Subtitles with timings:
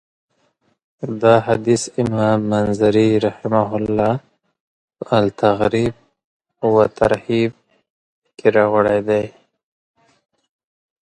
[1.21, 4.13] دا حديث امام منذري رحمه الله
[4.99, 5.95] په الترغيب
[6.73, 7.51] والترهيب
[8.37, 9.25] کي راوړی.